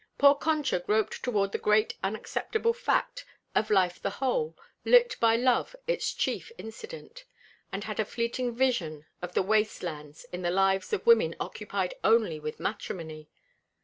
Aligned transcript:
Poor 0.17 0.33
Concha 0.33 0.79
groped 0.79 1.21
toward 1.21 1.51
the 1.51 1.59
great 1.59 1.93
unacceptable 2.03 2.73
fact 2.73 3.23
of 3.53 3.69
life 3.69 4.01
the 4.01 4.09
whole, 4.09 4.57
lit 4.83 5.15
by 5.19 5.35
love 5.35 5.75
its 5.85 6.11
chief 6.11 6.51
incident; 6.57 7.23
and 7.71 7.83
had 7.83 7.99
a 7.99 8.05
fleeting 8.05 8.55
vision 8.55 9.05
of 9.21 9.35
the 9.35 9.43
waste 9.43 9.83
lands 9.83 10.25
in 10.31 10.41
the 10.41 10.49
lives 10.49 10.91
of 10.91 11.05
women 11.05 11.35
occupied 11.39 11.93
only 12.03 12.39
with 12.39 12.59
matrimony. 12.59 13.29